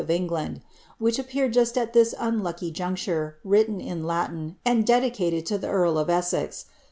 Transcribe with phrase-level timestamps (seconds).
[0.01, 0.61] of England,"
[0.97, 5.99] which appeared jusi st ihij unlucky juncture, written in I^tin, and dedicated to the earl
[5.99, 6.65] of E?Eei.